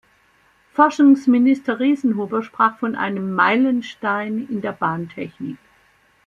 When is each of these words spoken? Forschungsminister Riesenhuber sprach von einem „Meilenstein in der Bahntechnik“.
Forschungsminister 0.73 1.79
Riesenhuber 1.79 2.41
sprach 2.41 2.79
von 2.79 2.95
einem 2.95 3.35
„Meilenstein 3.35 4.47
in 4.49 4.59
der 4.63 4.71
Bahntechnik“. 4.71 5.59